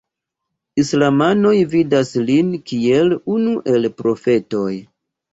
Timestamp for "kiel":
2.71-3.13